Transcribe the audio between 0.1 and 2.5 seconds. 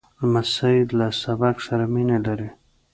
لمسی له سبق سره مینه لري.